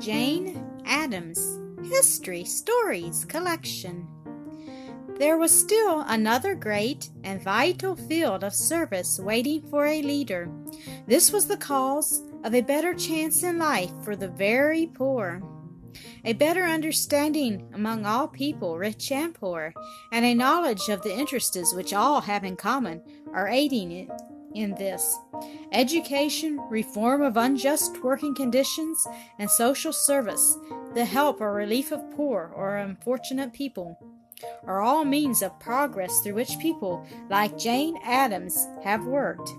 [0.00, 4.08] Jane Addams History Stories Collection.
[5.18, 10.50] There was still another great and vital field of service waiting for a leader.
[11.06, 15.42] This was the cause of a better chance in life for the very poor.
[16.24, 19.74] A better understanding among all people, rich and poor,
[20.12, 23.02] and a knowledge of the interests which all have in common,
[23.34, 24.10] are aiding it
[24.54, 25.18] in this.
[25.72, 29.06] Education, reform of unjust working conditions,
[29.38, 30.56] and social service,
[30.94, 33.98] the help or relief of poor or unfortunate people,
[34.64, 39.50] are all means of progress through which people like Jane Addams have worked.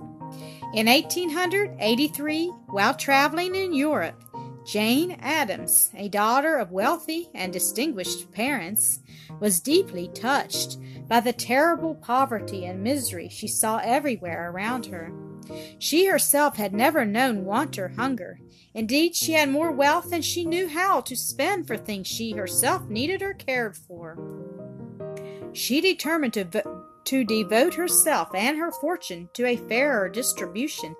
[0.73, 4.23] In 1883, while traveling in Europe,
[4.65, 8.99] Jane Addams, a daughter of wealthy and distinguished parents,
[9.39, 10.77] was deeply touched
[11.07, 15.11] by the terrible poverty and misery she saw everywhere around her.
[15.79, 18.39] She herself had never known want or hunger.
[18.73, 22.87] Indeed, she had more wealth than she knew how to spend for things she herself
[22.87, 24.17] needed or cared for.
[25.53, 30.95] She determined to, vo- to devote herself and her fortune to a fairer distribution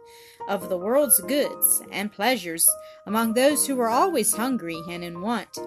[0.52, 2.70] of the world's goods and pleasures
[3.08, 5.58] among those who were always hungry and in want.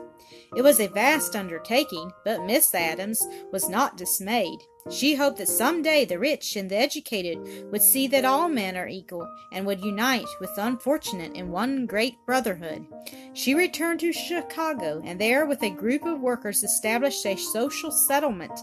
[0.55, 4.59] It was a vast undertaking, but Miss Addams was not dismayed.
[4.91, 7.39] She hoped that some day the rich and the educated
[7.73, 11.87] would see that all men are equal and would unite with the unfortunate in one
[11.87, 12.87] great brotherhood.
[13.33, 18.61] She returned to Chicago and there, with a group of workers, established a social settlement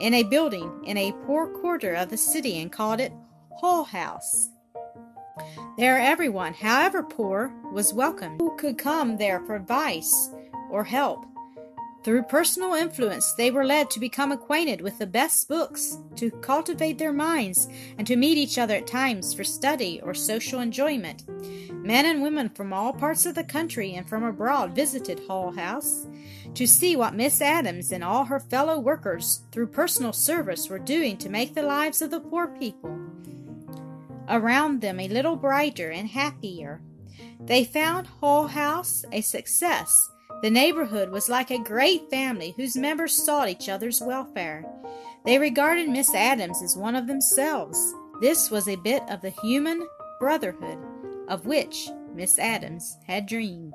[0.00, 3.12] in a building in a poor quarter of the city and called it
[3.58, 4.50] Hull House.
[5.78, 10.30] There, everyone, however poor, was welcome who could come there for advice
[10.70, 11.24] or help.
[12.04, 16.98] Through personal influence, they were led to become acquainted with the best books, to cultivate
[16.98, 21.22] their minds, and to meet each other at times for study or social enjoyment.
[21.70, 26.08] Men and women from all parts of the country and from abroad visited Hull House
[26.54, 31.16] to see what Miss Addams and all her fellow workers, through personal service, were doing
[31.18, 32.98] to make the lives of the poor people
[34.28, 36.82] around them a little brighter and happier.
[37.40, 40.10] They found Hull House a success
[40.42, 44.64] the neighborhood was like a great family whose members sought each other's welfare.
[45.24, 47.78] They regarded Miss Addams as one of themselves.
[48.20, 49.86] This was a bit of the human
[50.18, 50.78] brotherhood
[51.28, 53.74] of which Miss Addams had dreamed.